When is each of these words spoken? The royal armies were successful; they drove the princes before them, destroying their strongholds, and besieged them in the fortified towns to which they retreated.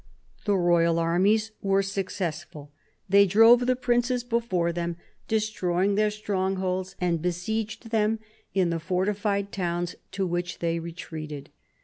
The 0.45 0.57
royal 0.57 0.97
armies 0.97 1.51
were 1.61 1.83
successful; 1.83 2.71
they 3.07 3.27
drove 3.27 3.67
the 3.67 3.75
princes 3.75 4.23
before 4.23 4.73
them, 4.73 4.97
destroying 5.27 5.93
their 5.93 6.09
strongholds, 6.09 6.95
and 6.99 7.21
besieged 7.21 7.91
them 7.91 8.17
in 8.51 8.71
the 8.71 8.79
fortified 8.79 9.51
towns 9.51 9.93
to 10.13 10.25
which 10.25 10.57
they 10.57 10.79
retreated. 10.79 11.51